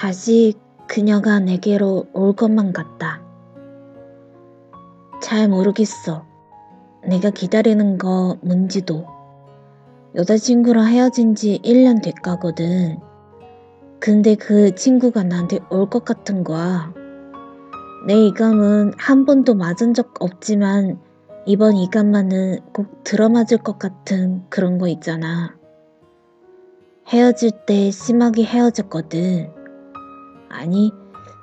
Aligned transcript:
다시 0.00 0.54
그녀가 0.88 1.40
내게로 1.40 2.06
올 2.14 2.32
것만 2.34 2.72
같다. 2.72 3.20
잘 5.20 5.46
모르겠어. 5.46 6.24
내가 7.06 7.28
기다리는 7.28 7.98
거 7.98 8.38
뭔지도. 8.40 9.04
여자친구랑 10.14 10.86
헤어진 10.86 11.34
지 11.34 11.60
1년 11.62 12.02
됐가거든. 12.02 12.98
근데 14.00 14.36
그 14.36 14.74
친구가 14.74 15.22
나한테 15.22 15.58
올 15.68 15.90
것 15.90 16.06
같은 16.06 16.44
거야. 16.44 16.94
내 18.06 18.14
이감은 18.24 18.92
한 18.96 19.26
번도 19.26 19.54
맞은 19.54 19.92
적 19.92 20.14
없지만 20.20 20.98
이번 21.44 21.76
이감만은 21.76 22.60
꼭 22.72 23.04
들어맞을 23.04 23.58
것 23.58 23.78
같은 23.78 24.44
그런 24.48 24.78
거 24.78 24.88
있잖아. 24.88 25.58
헤어질 27.08 27.50
때 27.66 27.90
심하게 27.90 28.44
헤어졌거든. 28.44 29.59
아니, 30.50 30.92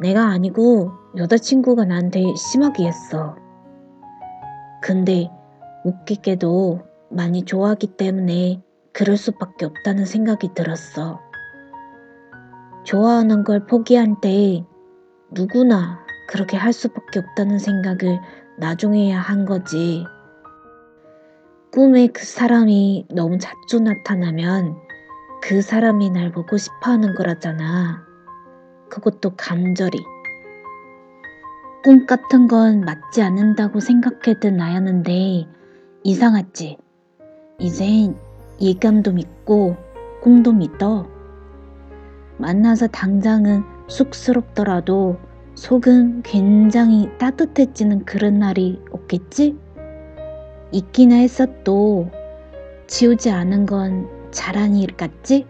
내가 0.00 0.24
아니고 0.24 0.92
여자친구가 1.16 1.84
나한테 1.84 2.34
심하게 2.34 2.86
했어. 2.86 3.36
근데 4.82 5.30
웃기게도 5.84 6.80
많이 7.10 7.44
좋아하기 7.44 7.96
때문에 7.96 8.62
그럴 8.92 9.16
수밖에 9.16 9.66
없다는 9.66 10.06
생각이 10.06 10.54
들었어. 10.54 11.20
좋아하는 12.84 13.44
걸 13.44 13.66
포기한 13.66 14.20
때 14.20 14.64
누구나 15.30 16.00
그렇게 16.28 16.56
할 16.56 16.72
수밖에 16.72 17.20
없다는 17.20 17.58
생각을 17.58 18.20
나중에야 18.58 19.20
한 19.20 19.44
거지. 19.44 20.04
꿈에 21.72 22.06
그 22.06 22.24
사람이 22.24 23.08
너무 23.10 23.38
자주 23.38 23.80
나타나면 23.80 24.76
그 25.42 25.60
사람이 25.60 26.10
날 26.10 26.32
보고 26.32 26.56
싶어 26.56 26.92
하는 26.92 27.14
거라잖아. 27.14 28.13
그것도 28.94 29.30
간절히. 29.36 29.98
꿈 31.82 32.06
같은 32.06 32.46
건 32.46 32.82
맞지 32.82 33.22
않는다고 33.22 33.80
생각했던 33.80 34.56
나였는데 34.56 35.48
이상하지. 36.04 36.78
이젠 37.58 38.16
예감도 38.60 39.12
믿고 39.12 39.76
꿈도 40.22 40.52
믿어. 40.52 41.08
만나서 42.38 42.86
당장은 42.86 43.64
쑥스럽더라도 43.88 45.18
속은 45.56 46.22
굉장히 46.22 47.10
따뜻해지는 47.18 48.04
그런 48.04 48.38
날이 48.38 48.80
없겠지? 48.92 49.58
있기나 50.70 51.16
했어도 51.16 52.10
지우지 52.86 53.30
않은 53.30 53.66
건 53.66 54.08
잘한 54.30 54.76
일 54.76 54.96
같지? 54.96 55.46